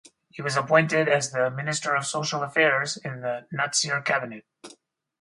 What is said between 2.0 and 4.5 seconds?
Social Affairs in the Natsir Cabinet.